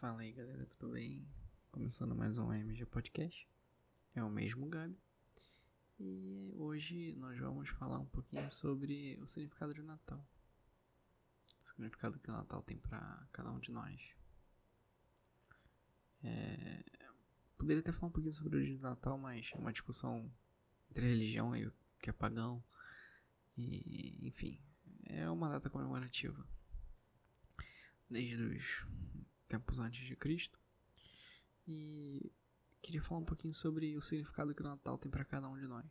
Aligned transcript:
Fala 0.00 0.22
aí 0.22 0.32
galera, 0.32 0.64
tudo 0.78 0.94
bem? 0.94 1.28
Começando 1.70 2.16
mais 2.16 2.38
um 2.38 2.50
MG 2.50 2.86
Podcast. 2.86 3.46
É 4.14 4.24
o 4.24 4.30
mesmo 4.30 4.66
Gabi. 4.66 4.98
E 5.98 6.54
hoje 6.56 7.14
nós 7.16 7.38
vamos 7.38 7.68
falar 7.68 7.98
um 7.98 8.06
pouquinho 8.06 8.50
sobre 8.50 9.18
o 9.20 9.26
significado 9.26 9.74
de 9.74 9.82
Natal. 9.82 10.26
O 11.66 11.68
significado 11.68 12.18
que 12.18 12.30
o 12.30 12.32
Natal 12.32 12.62
tem 12.62 12.78
para 12.78 13.28
cada 13.30 13.50
um 13.50 13.58
de 13.58 13.70
nós. 13.70 14.00
É... 16.24 16.82
Poderia 17.58 17.80
até 17.80 17.92
falar 17.92 18.08
um 18.08 18.12
pouquinho 18.12 18.32
sobre 18.32 18.56
o 18.56 18.64
dia 18.64 18.76
de 18.76 18.82
Natal, 18.82 19.18
mas 19.18 19.50
é 19.54 19.58
uma 19.58 19.70
discussão 19.70 20.32
entre 20.90 21.10
religião 21.10 21.54
e 21.54 21.66
o 21.66 21.72
que 22.00 22.08
é 22.08 22.12
pagão. 22.14 22.64
E, 23.54 24.26
enfim, 24.26 24.58
é 25.04 25.28
uma 25.28 25.50
data 25.50 25.68
comemorativa. 25.68 26.42
Desde 28.08 28.42
os 28.42 28.86
tempos 29.50 29.80
antes 29.80 30.06
de 30.06 30.14
Cristo. 30.14 30.58
E 31.66 32.32
queria 32.80 33.02
falar 33.02 33.20
um 33.20 33.24
pouquinho 33.24 33.52
sobre 33.52 33.96
o 33.96 34.00
significado 34.00 34.54
que 34.54 34.62
o 34.62 34.64
Natal 34.64 34.96
tem 34.96 35.10
para 35.10 35.24
cada 35.24 35.48
um 35.48 35.58
de 35.58 35.66
nós. 35.66 35.90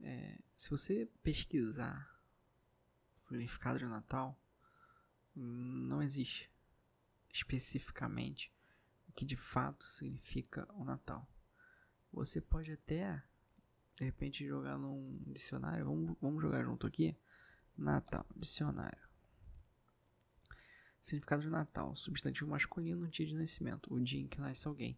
É, 0.00 0.38
se 0.56 0.70
você 0.70 1.08
pesquisar 1.22 2.20
o 3.22 3.28
significado 3.28 3.78
de 3.78 3.84
Natal, 3.84 4.40
não 5.34 6.02
existe 6.02 6.50
especificamente 7.32 8.52
o 9.08 9.12
que 9.12 9.24
de 9.24 9.36
fato 9.36 9.84
significa 9.84 10.66
o 10.74 10.84
Natal. 10.84 11.28
Você 12.10 12.40
pode 12.40 12.72
até, 12.72 13.22
de 13.96 14.04
repente, 14.04 14.46
jogar 14.46 14.76
num 14.76 15.22
dicionário. 15.26 15.84
Vamos, 15.84 16.16
vamos 16.20 16.42
jogar 16.42 16.64
junto 16.64 16.86
aqui. 16.86 17.16
Natal, 17.76 18.26
dicionário. 18.36 19.11
Significado 21.02 21.42
de 21.42 21.50
Natal: 21.50 21.94
substantivo 21.96 22.48
masculino, 22.50 23.08
dia 23.08 23.26
de 23.26 23.34
nascimento, 23.34 23.92
o 23.92 24.00
dia 24.00 24.20
em 24.20 24.28
que 24.28 24.40
nasce 24.40 24.66
alguém, 24.68 24.96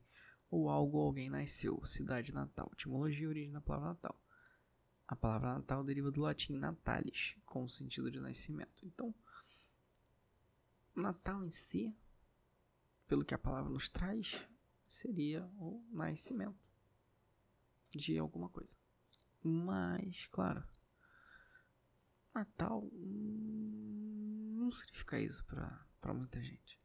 ou 0.50 0.68
algo 0.68 0.98
ou 0.98 1.06
alguém 1.06 1.30
nasceu, 1.30 1.84
cidade 1.84 2.32
natal. 2.32 2.70
Etimologia 2.72 3.24
e 3.24 3.26
origem 3.26 3.52
da 3.52 3.60
palavra 3.60 3.88
Natal. 3.88 4.20
A 5.08 5.16
palavra 5.16 5.54
Natal 5.54 5.82
deriva 5.82 6.10
do 6.10 6.20
latim 6.20 6.54
natalis, 6.54 7.36
com 7.44 7.64
o 7.64 7.68
sentido 7.68 8.10
de 8.10 8.20
nascimento. 8.20 8.84
Então, 8.86 9.14
Natal 10.94 11.44
em 11.44 11.50
si, 11.50 11.94
pelo 13.06 13.24
que 13.24 13.34
a 13.34 13.38
palavra 13.38 13.70
nos 13.70 13.88
traz, 13.88 14.40
seria 14.86 15.44
o 15.58 15.84
nascimento 15.90 16.56
de 17.90 18.18
alguma 18.18 18.48
coisa. 18.48 18.70
Mas, 19.42 20.26
claro, 20.28 20.64
Natal 22.34 22.88
não 22.92 24.70
significa 24.70 25.20
isso 25.20 25.44
para 25.44 25.84
para 26.04 26.12
muita 26.12 26.38
gente. 26.42 26.78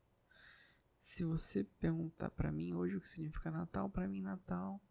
Se 0.97 1.25
você 1.25 1.65
perguntar 1.65 2.29
para 2.29 2.53
mim 2.53 2.73
hoje 2.73 2.95
o 2.95 3.01
que 3.01 3.09
significa 3.09 3.51
Natal, 3.51 3.89
para 3.89 4.07
mim 4.07 4.21
Natal 4.21 4.81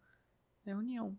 é 0.63 0.75
união. 0.75 1.17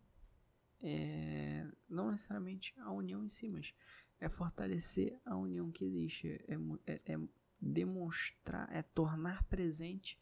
É, 0.81 1.69
não 1.89 2.13
necessariamente 2.13 2.73
a 2.79 2.93
união 2.93 3.25
em 3.25 3.29
si, 3.29 3.49
mas 3.49 3.75
é 4.21 4.29
fortalecer 4.29 5.21
a 5.25 5.37
união 5.37 5.73
que 5.73 5.85
existe, 5.85 6.29
é, 6.29 6.55
é, 6.87 7.15
é 7.15 7.19
demonstrar, 7.61 8.69
é 8.73 8.81
tornar 8.81 9.43
presente 9.45 10.17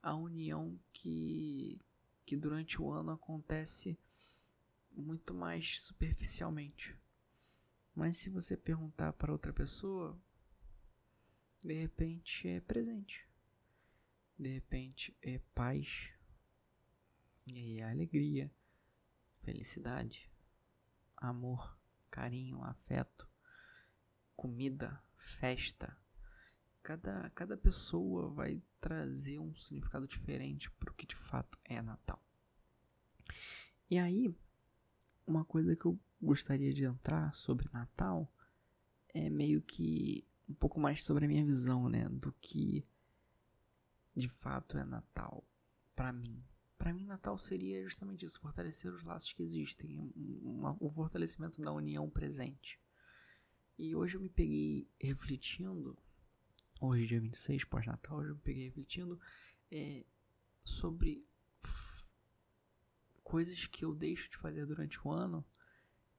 a 0.00 0.14
união 0.14 0.78
que, 0.92 1.80
que 2.24 2.36
durante 2.36 2.80
o 2.80 2.92
ano 2.92 3.10
acontece 3.10 3.98
muito 4.92 5.34
mais 5.34 5.82
superficialmente. 5.82 6.96
Mas 7.92 8.18
se 8.18 8.30
você 8.30 8.56
perguntar 8.56 9.14
para 9.14 9.32
outra 9.32 9.52
pessoa, 9.52 10.16
de 11.64 11.74
repente 11.74 12.48
é 12.48 12.60
presente. 12.60 13.28
De 14.38 14.48
repente 14.48 15.16
é 15.20 15.38
paz. 15.54 16.10
E 17.46 17.58
aí 17.58 17.78
é 17.80 17.90
alegria, 17.90 18.50
felicidade, 19.42 20.30
amor, 21.16 21.76
carinho, 22.10 22.62
afeto, 22.62 23.28
comida, 24.34 25.02
festa. 25.16 25.96
Cada, 26.82 27.28
cada 27.30 27.56
pessoa 27.56 28.30
vai 28.30 28.62
trazer 28.80 29.38
um 29.38 29.54
significado 29.54 30.08
diferente 30.08 30.70
para 30.72 30.90
o 30.90 30.94
que 30.94 31.06
de 31.06 31.16
fato 31.16 31.58
é 31.64 31.82
Natal. 31.82 32.22
E 33.90 33.98
aí, 33.98 34.34
uma 35.26 35.44
coisa 35.44 35.76
que 35.76 35.84
eu 35.84 35.98
gostaria 36.22 36.72
de 36.72 36.84
entrar 36.84 37.34
sobre 37.34 37.68
Natal 37.72 38.32
é 39.12 39.28
meio 39.28 39.60
que 39.60 40.26
um 40.50 40.54
pouco 40.54 40.80
mais 40.80 41.04
sobre 41.04 41.24
a 41.24 41.28
minha 41.28 41.44
visão, 41.44 41.88
né, 41.88 42.08
do 42.08 42.32
que 42.40 42.84
de 44.14 44.28
fato 44.28 44.76
é 44.76 44.84
Natal 44.84 45.44
para 45.94 46.12
mim. 46.12 46.42
Para 46.76 46.92
mim, 46.94 47.04
Natal 47.04 47.36
seria 47.38 47.82
justamente 47.84 48.24
isso, 48.24 48.40
fortalecer 48.40 48.92
os 48.92 49.04
laços 49.04 49.32
que 49.32 49.42
existem, 49.42 50.10
o 50.80 50.88
fortalecimento 50.88 51.60
da 51.60 51.72
união 51.72 52.08
presente. 52.08 52.80
E 53.78 53.94
hoje 53.94 54.16
eu 54.16 54.20
me 54.20 54.30
peguei 54.30 54.88
refletindo, 54.98 55.96
hoje 56.80 57.06
dia 57.06 57.20
26, 57.20 57.64
pós-Natal, 57.64 58.18
hoje 58.18 58.30
eu 58.30 58.34
me 58.34 58.40
peguei 58.40 58.64
refletindo 58.64 59.20
é, 59.70 60.04
sobre 60.64 61.24
coisas 63.22 63.66
que 63.66 63.84
eu 63.84 63.94
deixo 63.94 64.30
de 64.30 64.38
fazer 64.38 64.66
durante 64.66 64.98
o 65.06 65.10
ano 65.10 65.44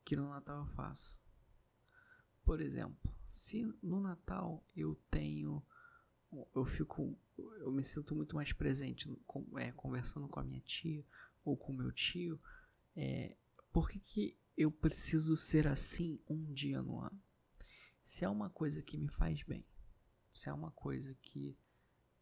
que 0.05 0.15
no 0.15 0.29
Natal 0.29 0.59
eu 0.59 0.67
faço. 0.67 1.19
Por 2.43 2.61
exemplo, 2.61 3.11
se 3.31 3.63
no 3.81 3.99
Natal 3.99 4.63
eu 4.75 4.95
tenho. 5.09 5.63
Eu 6.55 6.65
fico. 6.65 7.17
Eu 7.37 7.71
me 7.71 7.83
sinto 7.83 8.15
muito 8.15 8.35
mais 8.35 8.53
presente 8.53 9.09
é, 9.57 9.71
conversando 9.71 10.27
com 10.27 10.39
a 10.39 10.43
minha 10.43 10.61
tia 10.61 11.05
ou 11.43 11.57
com 11.57 11.73
meu 11.73 11.91
tio. 11.91 12.39
É, 12.95 13.35
por 13.71 13.89
que, 13.89 13.99
que 13.99 14.37
eu 14.55 14.71
preciso 14.71 15.35
ser 15.35 15.67
assim 15.67 16.19
um 16.29 16.53
dia 16.53 16.81
no 16.81 16.99
ano? 16.99 17.19
Se 18.03 18.25
é 18.25 18.29
uma 18.29 18.49
coisa 18.49 18.81
que 18.81 18.97
me 18.97 19.07
faz 19.07 19.41
bem, 19.43 19.65
se 20.31 20.49
é 20.49 20.53
uma 20.53 20.71
coisa 20.71 21.15
que 21.21 21.57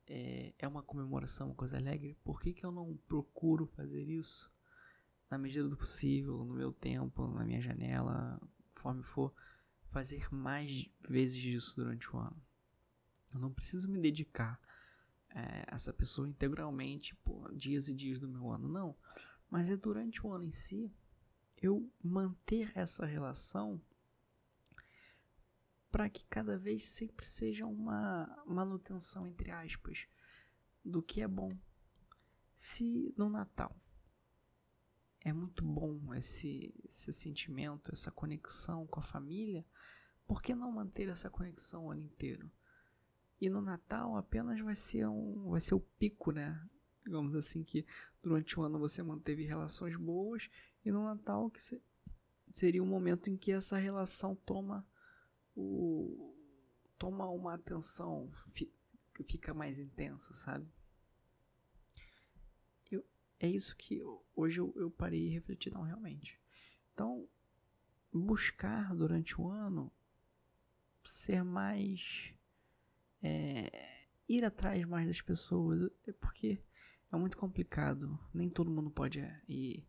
é, 0.07 0.53
é 0.57 0.67
uma 0.67 0.83
comemoração, 0.83 1.47
uma 1.47 1.55
coisa 1.55 1.77
alegre, 1.77 2.17
por 2.23 2.39
que, 2.41 2.53
que 2.53 2.65
eu 2.65 2.71
não 2.71 2.97
procuro 3.07 3.65
fazer 3.67 4.03
isso 4.03 4.51
na 5.29 5.37
medida 5.37 5.67
do 5.67 5.77
possível, 5.77 6.43
no 6.43 6.53
meu 6.53 6.71
tempo, 6.71 7.27
na 7.27 7.43
minha 7.43 7.61
janela, 7.61 8.41
conforme 8.73 9.03
for? 9.03 9.33
Fazer 9.91 10.33
mais 10.33 10.89
vezes 11.07 11.37
disso 11.37 11.75
durante 11.75 12.13
o 12.15 12.17
ano. 12.17 12.41
Eu 13.33 13.39
não 13.39 13.53
preciso 13.53 13.87
me 13.87 13.99
dedicar 13.99 14.59
é, 15.29 15.65
a 15.67 15.75
essa 15.75 15.93
pessoa 15.93 16.27
integralmente 16.27 17.15
por 17.15 17.55
dias 17.55 17.87
e 17.87 17.93
dias 17.93 18.19
do 18.19 18.27
meu 18.27 18.49
ano, 18.51 18.67
não. 18.67 18.95
Mas 19.49 19.69
é 19.69 19.77
durante 19.77 20.25
o 20.25 20.31
ano 20.31 20.45
em 20.45 20.51
si 20.51 20.91
eu 21.61 21.91
manter 22.01 22.71
essa 22.75 23.05
relação 23.05 23.81
para 25.91 26.09
que 26.09 26.25
cada 26.25 26.57
vez 26.57 26.87
sempre 26.87 27.25
seja 27.25 27.65
uma 27.65 28.43
manutenção, 28.45 29.27
entre 29.27 29.51
aspas, 29.51 30.07
do 30.85 31.01
que 31.01 31.21
é 31.21 31.27
bom. 31.27 31.49
Se 32.55 33.13
no 33.17 33.29
Natal 33.29 33.75
é 35.21 35.33
muito 35.33 35.63
bom 35.63 36.13
esse, 36.13 36.73
esse 36.87 37.11
sentimento, 37.11 37.91
essa 37.91 38.11
conexão 38.11 38.87
com 38.87 38.99
a 38.99 39.03
família, 39.03 39.65
por 40.29 40.43
que 40.43 40.53
não 40.53 40.71
manter 40.71 41.09
essa 41.09 41.27
conexão 41.27 41.87
o 41.87 41.89
ano 41.89 42.03
inteiro? 42.03 42.51
E 43.41 43.49
no 43.49 43.61
Natal 43.61 44.15
apenas 44.15 44.61
vai 44.61 44.75
ser 44.75 45.07
um, 45.07 45.49
vai 45.49 45.59
ser 45.59 45.73
o 45.73 45.79
pico, 45.79 46.31
né? 46.31 46.63
Digamos 47.03 47.33
assim 47.35 47.63
que 47.63 47.83
durante 48.21 48.59
o 48.59 48.61
ano 48.61 48.77
você 48.77 49.01
manteve 49.01 49.43
relações 49.43 49.95
boas 49.95 50.47
e 50.85 50.91
no 50.91 51.03
Natal 51.03 51.49
que 51.49 51.63
se, 51.63 51.81
seria 52.51 52.83
o 52.83 52.85
um 52.85 52.89
momento 52.89 53.27
em 53.27 53.35
que 53.35 53.51
essa 53.51 53.79
relação 53.79 54.35
toma 54.35 54.87
o 55.55 56.35
toma 56.99 57.27
uma 57.27 57.55
atenção 57.55 58.29
fi, 58.51 58.71
fica 59.27 59.51
mais 59.51 59.79
intensa, 59.79 60.31
sabe? 60.35 60.71
Eu, 62.91 63.03
é 63.39 63.49
isso 63.49 63.75
que 63.75 63.97
eu, 63.97 64.23
hoje 64.35 64.59
eu, 64.59 64.71
eu 64.75 64.91
parei 64.91 65.25
e 65.25 65.29
refleti 65.29 65.71
não 65.71 65.81
realmente. 65.81 66.39
Então 66.93 67.27
buscar 68.13 68.93
durante 68.93 69.39
o 69.41 69.49
ano 69.49 69.91
ser 71.11 71.43
mais. 71.43 72.33
É, 73.21 74.05
ir 74.27 74.45
atrás 74.45 74.85
mais 74.85 75.07
das 75.07 75.21
pessoas, 75.21 75.91
é 76.07 76.11
porque 76.13 76.61
é 77.11 77.17
muito 77.17 77.37
complicado. 77.37 78.19
Nem 78.33 78.49
todo 78.49 78.69
mundo 78.71 78.89
pode 78.89 79.19
é, 79.19 79.41
ir 79.47 79.87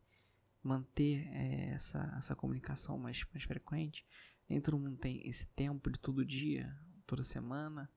manter 0.62 1.26
é, 1.28 1.70
essa, 1.74 2.14
essa 2.18 2.34
comunicação 2.34 2.98
mais, 2.98 3.24
mais 3.32 3.44
frequente. 3.44 4.06
Nem 4.48 4.60
todo 4.60 4.78
mundo 4.78 4.96
tem 4.96 5.26
esse 5.28 5.46
tempo 5.48 5.90
de 5.90 5.98
todo 5.98 6.24
dia, 6.24 6.74
toda 7.06 7.22
semana. 7.22 7.90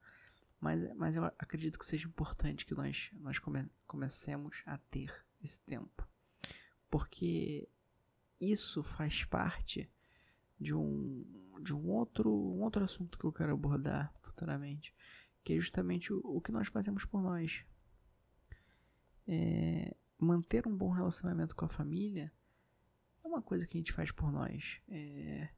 Mas, 0.60 0.96
mas 0.96 1.16
eu 1.16 1.26
acredito 1.26 1.78
que 1.78 1.86
seja 1.86 2.08
importante 2.08 2.66
que 2.66 2.74
nós, 2.74 3.10
nós 3.14 3.40
come, 3.40 3.70
comecemos 3.86 4.62
a 4.66 4.78
ter 4.78 5.14
esse 5.44 5.60
tempo. 5.62 6.08
Porque 6.90 7.68
isso 8.40 8.84
faz 8.84 9.26
parte 9.26 9.90
de 10.64 10.74
um, 10.74 11.26
de 11.62 11.76
um 11.76 11.90
outro, 11.90 12.32
um 12.32 12.62
outro 12.62 12.84
assunto 12.84 13.20
que 13.20 13.26
eu 13.26 13.32
quero 13.32 13.54
abordar 13.54 14.14
futuramente, 14.22 14.96
que 15.44 15.54
é 15.54 15.58
justamente 15.58 16.12
o, 16.12 16.20
o 16.24 16.42
que 16.42 16.52
nós 16.52 16.70
fazemos 16.70 17.06
por 17.06 17.22
nós. 17.22 17.64
É, 19.28 19.96
manter 20.18 20.68
um 20.68 20.76
bom 20.76 20.90
relacionamento 20.90 21.56
com 21.56 21.66
a 21.66 21.70
família 21.70 22.32
é 23.24 23.28
uma 23.28 23.42
coisa 23.42 23.68
que 23.68 23.78
a 23.78 23.80
gente 23.80 23.94
faz 23.94 24.12
por 24.12 24.32
nós. 24.32 24.82
É, 24.88 25.50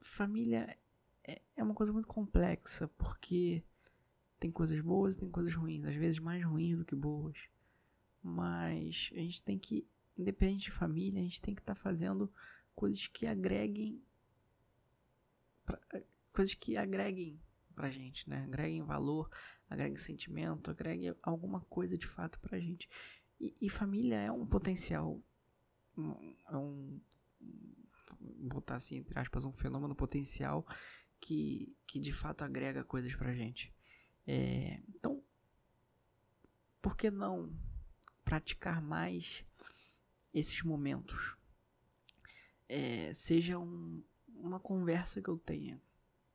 família 0.00 0.76
é, 1.22 1.42
é 1.56 1.62
uma 1.62 1.74
coisa 1.74 1.92
muito 1.92 2.08
complexa, 2.08 2.88
porque 2.88 3.62
tem 4.38 4.50
coisas 4.50 4.80
boas 4.80 5.14
e 5.14 5.18
tem 5.18 5.30
coisas 5.30 5.54
ruins, 5.54 5.84
às 5.84 5.94
vezes 5.94 6.18
mais 6.18 6.42
ruins 6.44 6.78
do 6.78 6.84
que 6.84 6.96
boas. 6.96 7.36
Mas 8.22 9.10
a 9.12 9.18
gente 9.18 9.42
tem 9.42 9.58
que, 9.58 9.86
independente 10.16 10.64
de 10.64 10.70
família, 10.70 11.20
a 11.20 11.24
gente 11.24 11.40
tem 11.40 11.54
que 11.54 11.60
estar 11.60 11.74
tá 11.74 11.80
fazendo 11.80 12.32
coisas 12.74 13.06
que 13.06 13.26
agreguem 13.26 14.02
pra, 15.64 15.80
coisas 16.32 16.54
que 16.54 16.76
agreguem 16.76 17.40
pra 17.74 17.90
gente, 17.90 18.28
né? 18.28 18.44
Agreguem 18.44 18.82
valor, 18.82 19.30
agreguem 19.68 19.96
sentimento, 19.96 20.70
agreguem 20.70 21.14
alguma 21.22 21.60
coisa 21.62 21.96
de 21.96 22.06
fato 22.06 22.38
pra 22.40 22.58
gente. 22.58 22.88
E, 23.40 23.56
e 23.60 23.68
família 23.68 24.16
é 24.16 24.32
um 24.32 24.46
potencial, 24.46 25.22
é 26.48 26.56
um, 26.56 27.00
botar 28.20 28.76
assim, 28.76 28.96
entre 28.96 29.18
aspas, 29.18 29.44
um 29.44 29.52
fenômeno 29.52 29.94
potencial 29.94 30.66
que, 31.20 31.74
que 31.86 32.00
de 32.00 32.12
fato 32.12 32.42
agrega 32.42 32.84
coisas 32.84 33.14
pra 33.14 33.34
gente. 33.34 33.72
É, 34.26 34.80
então, 34.94 35.22
por 36.80 36.96
que 36.96 37.10
não 37.10 37.52
praticar 38.24 38.80
mais 38.80 39.44
esses 40.32 40.62
momentos? 40.62 41.36
É, 42.72 43.12
seja 43.14 43.58
um, 43.58 44.00
uma 44.28 44.60
conversa 44.60 45.20
que 45.20 45.28
eu 45.28 45.36
tenha 45.36 45.80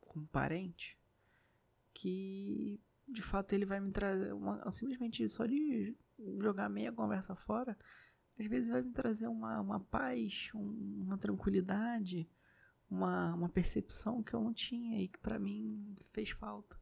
com 0.01 0.19
um 0.19 0.25
parente 0.25 0.97
que 1.93 2.77
de 3.07 3.21
fato 3.21 3.53
ele 3.53 3.65
vai 3.65 3.79
me 3.79 3.89
trazer 3.89 4.33
uma, 4.33 4.69
simplesmente 4.69 5.29
só 5.29 5.45
de 5.45 5.95
jogar 6.41 6.67
meia 6.67 6.91
conversa 6.91 7.35
fora 7.35 7.77
às 8.37 8.45
vezes 8.47 8.69
vai 8.69 8.81
me 8.81 8.91
trazer 8.91 9.27
uma, 9.27 9.61
uma 9.61 9.79
paz 9.79 10.49
um, 10.53 11.03
uma 11.05 11.17
tranquilidade 11.17 12.29
uma, 12.91 13.33
uma 13.33 13.47
percepção 13.47 14.21
que 14.21 14.33
eu 14.33 14.41
não 14.41 14.53
tinha 14.53 15.01
e 15.01 15.07
que 15.07 15.19
para 15.19 15.39
mim 15.39 15.95
fez 16.11 16.31
falta 16.31 16.77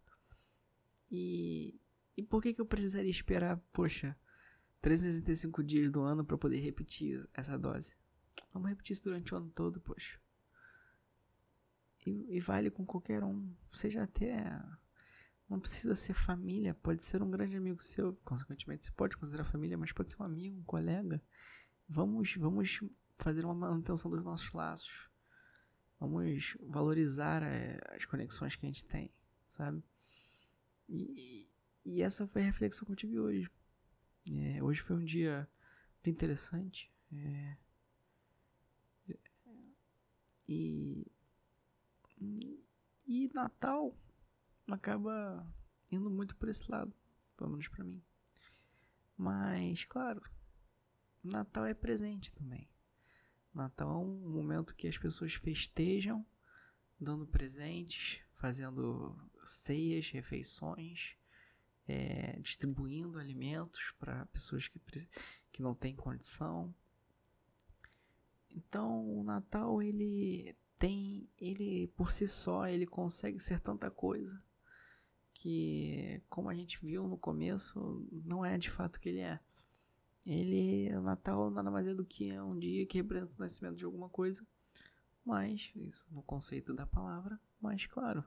e, 1.16 1.80
e 2.18 2.24
por 2.24 2.42
que, 2.42 2.56
que 2.56 2.60
eu 2.60 2.66
precisaria 2.66 3.12
esperar, 3.12 3.58
poxa, 3.72 4.18
365 4.82 5.64
dias 5.64 5.92
do 5.92 6.02
ano 6.02 6.26
para 6.26 6.40
poder 6.40 6.60
repetir 6.60 7.30
essa 7.36 7.56
dose? 7.56 7.96
Vamos 8.54 8.70
repetir 8.70 8.94
isso 8.94 9.04
durante 9.04 9.34
o 9.34 9.38
ano 9.38 9.50
todo, 9.50 9.80
poxa. 9.80 10.20
E, 12.06 12.36
e 12.36 12.40
vale 12.40 12.70
com 12.70 12.86
qualquer 12.86 13.24
um, 13.24 13.54
seja 13.70 14.04
até. 14.04 14.62
Não 15.50 15.60
precisa 15.60 15.96
ser 15.96 16.14
família, 16.14 16.74
pode 16.74 17.04
ser 17.04 17.22
um 17.22 17.30
grande 17.30 17.56
amigo 17.58 17.82
seu. 17.82 18.14
Consequentemente, 18.24 18.86
você 18.86 18.92
pode 18.92 19.18
considerar 19.18 19.44
família, 19.44 19.78
mas 19.78 19.92
pode 19.92 20.12
ser 20.12 20.22
um 20.22 20.26
amigo, 20.26 20.60
um 20.60 20.64
colega. 20.64 21.22
Vamos, 21.88 22.36
vamos 22.36 22.80
fazer 23.18 23.46
uma 23.46 23.54
manutenção 23.54 24.10
dos 24.10 24.24
nossos 24.24 24.52
laços. 24.52 25.10
Vamos 26.00 26.58
valorizar 26.62 27.44
é, 27.44 27.80
as 27.96 28.06
conexões 28.06 28.56
que 28.56 28.66
a 28.66 28.70
gente 28.70 28.86
tem, 28.86 29.12
sabe? 29.48 29.84
E, 30.90 31.48
e 31.86 32.02
essa 32.02 32.28
foi 32.28 32.42
a 32.42 32.46
reflexão 32.46 32.86
que 32.86 32.92
eu 32.92 32.96
tive 32.96 33.20
hoje. 33.20 33.50
É, 34.32 34.64
hoje 34.64 34.82
foi 34.82 34.96
um 34.96 35.04
dia 35.04 35.48
interessante. 36.06 36.92
É, 37.12 37.58
e, 42.20 42.66
e 43.06 43.32
Natal 43.34 43.96
acaba 44.68 45.46
indo 45.92 46.10
muito 46.10 46.36
por 46.36 46.50
esse 46.50 46.70
lado, 46.70 46.94
pelo 47.38 47.52
menos 47.52 47.68
pra 47.68 47.84
mim. 47.84 48.02
Mas, 49.18 49.84
claro, 49.86 50.22
Natal 51.24 51.66
é 51.66 51.74
presente 51.74 52.34
também. 52.34 52.70
Natal 53.54 53.92
é 53.92 53.98
um 53.98 54.30
momento 54.30 54.76
que 54.76 54.88
as 54.88 54.98
pessoas 54.98 55.34
festejam, 55.36 56.26
dando 57.00 57.28
presentes, 57.28 58.22
fazendo 58.36 59.16
ceias, 59.46 60.10
refeições, 60.10 61.16
é, 61.88 62.40
distribuindo 62.40 63.20
alimentos 63.20 63.94
para 64.00 64.26
pessoas 64.28 64.68
que, 64.68 64.80
que 65.52 65.62
não 65.62 65.76
têm 65.76 65.96
condição. 65.96 66.74
Então 68.56 69.20
o 69.20 69.24
Natal 69.24 69.82
ele 69.82 70.56
tem, 70.78 71.28
ele 71.38 71.88
por 71.96 72.12
si 72.12 72.28
só 72.28 72.68
ele 72.68 72.86
consegue 72.86 73.40
ser 73.40 73.60
tanta 73.60 73.90
coisa 73.90 74.42
que, 75.34 76.22
como 76.30 76.50
a 76.50 76.54
gente 76.54 76.80
viu 76.80 77.08
no 77.08 77.18
começo, 77.18 78.08
não 78.26 78.46
é 78.46 78.58
de 78.58 78.70
fato 78.70 79.00
que 79.00 79.10
ele 79.10 79.20
é. 79.20 79.40
Ele, 80.26 80.96
o 80.96 81.02
Natal 81.02 81.52
nada 81.52 81.70
mais 81.70 81.86
é 81.86 81.94
do 81.94 82.06
que 82.06 82.32
um 82.40 82.58
dia 82.58 82.86
que 82.86 82.98
representa 82.98 83.36
o 83.36 83.40
nascimento 83.40 83.76
de 83.76 83.84
alguma 83.84 84.08
coisa, 84.08 84.46
mas 85.26 85.70
isso 85.76 86.08
no 86.12 86.24
conceito 86.24 86.74
da 86.74 86.86
palavra, 86.86 87.38
mas 87.60 87.86
claro, 87.86 88.24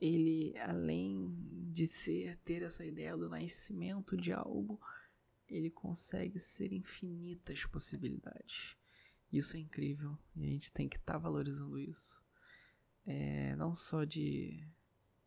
ele 0.00 0.56
além 0.58 1.32
de 1.72 1.86
ser 1.86 2.36
ter 2.38 2.62
essa 2.62 2.84
ideia 2.84 3.16
do 3.16 3.28
nascimento 3.28 4.16
de 4.16 4.32
algo, 4.32 4.80
ele 5.48 5.70
consegue 5.70 6.38
ser 6.38 6.72
infinitas 6.72 7.64
possibilidades. 7.66 8.77
Isso 9.32 9.56
é 9.56 9.60
incrível 9.60 10.18
e 10.34 10.44
a 10.44 10.46
gente 10.46 10.72
tem 10.72 10.88
que 10.88 10.96
estar 10.96 11.14
tá 11.14 11.18
valorizando 11.18 11.78
isso. 11.78 12.22
É, 13.06 13.54
não 13.56 13.74
só 13.74 14.04
de, 14.04 14.66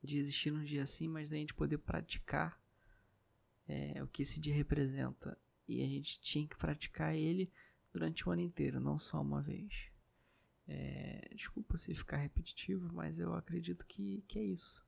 de 0.03 0.17
existir 0.17 0.51
num 0.51 0.63
dia 0.63 0.83
assim, 0.83 1.07
mas 1.07 1.29
da 1.29 1.35
gente 1.35 1.53
poder 1.53 1.77
praticar 1.77 2.59
é, 3.67 4.01
o 4.03 4.07
que 4.07 4.23
esse 4.23 4.39
dia 4.39 4.53
representa. 4.53 5.37
E 5.67 5.83
a 5.83 5.87
gente 5.87 6.19
tinha 6.19 6.47
que 6.47 6.57
praticar 6.57 7.15
ele 7.15 7.51
durante 7.93 8.27
o 8.27 8.31
ano 8.31 8.41
inteiro, 8.41 8.79
não 8.79 8.97
só 8.97 9.21
uma 9.21 9.41
vez. 9.41 9.89
É, 10.67 11.29
desculpa 11.35 11.77
se 11.77 11.93
ficar 11.93 12.17
repetitivo, 12.17 12.91
mas 12.93 13.19
eu 13.19 13.33
acredito 13.33 13.85
que, 13.85 14.23
que 14.27 14.39
é 14.39 14.43
isso. 14.43 14.83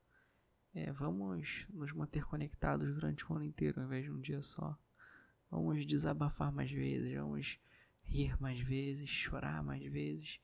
É, 0.74 0.90
vamos 0.92 1.66
nos 1.70 1.92
manter 1.92 2.24
conectados 2.24 2.92
durante 2.94 3.24
o 3.30 3.34
ano 3.34 3.44
inteiro, 3.44 3.80
ao 3.80 3.86
invés 3.86 4.04
de 4.04 4.10
um 4.10 4.20
dia 4.20 4.42
só. 4.42 4.76
Vamos 5.50 5.86
desabafar 5.86 6.52
mais 6.52 6.70
vezes, 6.70 7.14
vamos 7.14 7.60
rir 8.04 8.40
mais 8.40 8.60
vezes, 8.60 9.08
chorar 9.08 9.62
mais 9.62 9.84
vezes 9.84 10.40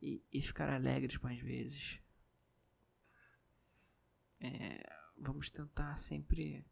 e, 0.00 0.22
e 0.32 0.40
ficar 0.40 0.70
alegres 0.70 1.18
mais 1.18 1.38
vezes. 1.40 1.98
É, 4.40 4.92
vamos 5.16 5.50
tentar 5.50 5.96
sempre 5.98 6.64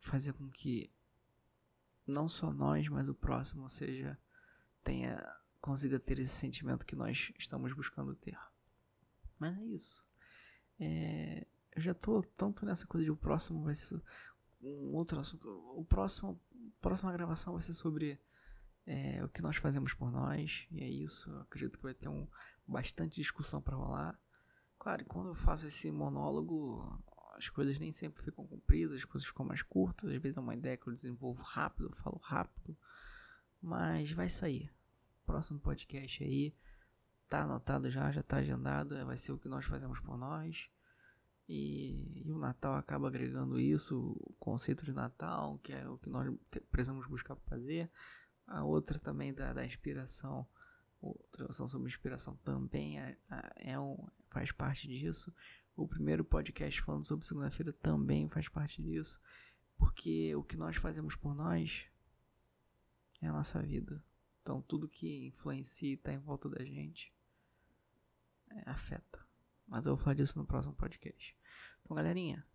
fazer 0.00 0.32
com 0.32 0.48
que 0.50 0.90
não 2.06 2.28
só 2.28 2.52
nós, 2.52 2.88
mas 2.88 3.08
o 3.08 3.14
próximo 3.14 3.68
seja 3.68 4.18
tenha 4.82 5.22
consiga 5.60 5.98
ter 5.98 6.18
esse 6.18 6.34
sentimento 6.34 6.86
que 6.86 6.96
nós 6.96 7.32
estamos 7.38 7.72
buscando 7.72 8.14
ter. 8.14 8.38
Mas 9.38 9.58
é 9.58 9.64
isso. 9.66 10.04
É, 10.78 11.46
eu 11.74 11.82
já 11.82 11.94
tô 11.94 12.22
tanto 12.36 12.64
nessa 12.64 12.86
coisa 12.86 13.04
de 13.04 13.10
o 13.10 13.16
próximo 13.16 13.64
vai 13.64 13.74
ser 13.74 14.00
um 14.60 14.94
outro 14.94 15.20
assunto. 15.20 15.48
O 15.76 15.84
próximo, 15.84 16.40
próxima 16.80 17.12
gravação 17.12 17.54
vai 17.54 17.62
ser 17.62 17.74
sobre 17.74 18.18
é, 18.88 19.22
o 19.22 19.28
que 19.28 19.42
nós 19.42 19.56
fazemos 19.56 19.92
por 19.92 20.10
nós. 20.10 20.66
E 20.70 20.82
é 20.82 20.88
isso. 20.88 21.30
Eu 21.30 21.40
acredito 21.42 21.76
que 21.76 21.82
vai 21.82 21.94
ter 21.94 22.08
um, 22.08 22.26
bastante 22.66 23.16
discussão 23.16 23.60
para 23.60 23.76
rolar. 23.76 24.18
Claro, 24.78 25.04
quando 25.04 25.28
eu 25.28 25.34
faço 25.34 25.66
esse 25.66 25.90
monólogo, 25.90 26.98
as 27.36 27.48
coisas 27.48 27.78
nem 27.78 27.92
sempre 27.92 28.22
ficam 28.22 28.46
compridas, 28.46 28.96
as 28.96 29.04
coisas 29.04 29.28
ficam 29.28 29.44
mais 29.44 29.60
curtas. 29.60 30.10
Às 30.10 30.22
vezes 30.22 30.38
é 30.38 30.40
uma 30.40 30.54
ideia 30.54 30.76
que 30.76 30.88
eu 30.88 30.94
desenvolvo 30.94 31.42
rápido, 31.42 31.90
eu 31.90 31.96
falo 31.96 32.18
rápido. 32.18 32.76
Mas 33.60 34.10
vai 34.12 34.30
sair 34.30 34.72
próximo 35.26 35.60
podcast 35.60 36.24
aí. 36.24 36.54
Tá 37.28 37.42
anotado 37.42 37.90
já, 37.90 38.10
já 38.10 38.22
tá 38.22 38.38
agendado. 38.38 38.96
É, 38.96 39.04
vai 39.04 39.18
ser 39.18 39.32
o 39.32 39.38
que 39.38 39.48
nós 39.48 39.66
fazemos 39.66 40.00
por 40.00 40.16
nós. 40.16 40.70
E, 41.46 42.24
e, 42.24 42.32
o 42.32 42.38
Natal 42.38 42.74
acaba 42.74 43.08
agregando 43.08 43.60
isso, 43.60 43.98
o 44.20 44.34
conceito 44.38 44.84
de 44.84 44.92
Natal, 44.92 45.58
que 45.58 45.72
é 45.72 45.86
o 45.88 45.98
que 45.98 46.08
nós 46.08 46.34
precisamos 46.70 47.06
buscar 47.06 47.36
fazer. 47.36 47.90
A 48.48 48.64
outra 48.64 48.98
também 48.98 49.34
da, 49.34 49.52
da 49.52 49.64
inspiração, 49.64 50.48
outra 51.02 51.46
noção 51.46 51.68
sobre 51.68 51.88
inspiração 51.88 52.34
também 52.36 52.98
é, 52.98 53.18
é 53.56 53.78
um, 53.78 54.08
faz 54.30 54.50
parte 54.50 54.88
disso. 54.88 55.32
O 55.76 55.86
primeiro 55.86 56.24
podcast 56.24 56.80
falando 56.82 57.04
sobre 57.04 57.26
segunda-feira 57.26 57.72
também 57.74 58.26
faz 58.30 58.48
parte 58.48 58.82
disso. 58.82 59.20
Porque 59.76 60.34
o 60.34 60.42
que 60.42 60.56
nós 60.56 60.76
fazemos 60.76 61.14
por 61.14 61.34
nós 61.34 61.86
é 63.20 63.28
a 63.28 63.32
nossa 63.32 63.62
vida. 63.62 64.02
Então 64.40 64.62
tudo 64.62 64.88
que 64.88 65.26
influencia 65.26 65.92
e 65.92 65.96
tá 65.98 66.12
em 66.12 66.18
volta 66.18 66.48
da 66.48 66.64
gente 66.64 67.12
é, 68.50 68.70
afeta. 68.70 69.24
Mas 69.66 69.84
eu 69.84 69.94
vou 69.94 70.02
falar 70.02 70.14
disso 70.14 70.38
no 70.38 70.46
próximo 70.46 70.74
podcast. 70.74 71.36
Então 71.82 71.94
galerinha, 71.94 72.46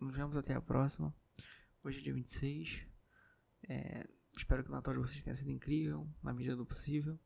nos 0.00 0.16
vemos 0.16 0.36
até 0.38 0.54
a 0.54 0.62
próxima. 0.62 1.14
Hoje 1.84 1.98
é 1.98 2.02
dia 2.02 2.14
26. 2.14 2.86
É, 3.68 4.08
espero 4.40 4.64
que 4.64 4.70
o 4.70 4.72
Natal 4.72 4.94
de 4.94 5.00
vocês 5.00 5.22
tenha 5.22 5.34
sido 5.34 5.50
incrível, 5.50 6.08
na 6.22 6.32
medida 6.32 6.56
do 6.56 6.66
possível. 6.66 7.18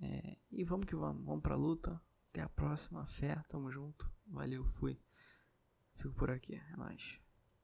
É, 0.00 0.36
e 0.50 0.64
vamos 0.64 0.86
que 0.86 0.96
vamos, 0.96 1.24
vamos 1.24 1.42
pra 1.42 1.56
luta. 1.56 2.00
Até 2.30 2.42
a 2.42 2.48
próxima. 2.48 3.06
Fé, 3.06 3.42
tamo 3.48 3.70
junto. 3.70 4.10
Valeu, 4.26 4.64
fui. 4.64 5.00
Fico 5.96 6.14
por 6.14 6.30
aqui. 6.30 6.54
É 6.54 6.76
nóis. 6.76 7.23